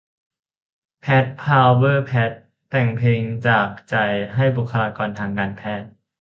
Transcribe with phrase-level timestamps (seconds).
[1.01, 2.31] แพท พาวเวอร์แพท
[2.69, 3.95] แต่งเพลงจากใจ
[4.35, 5.89] ให้บุคลากรทางการแพทย์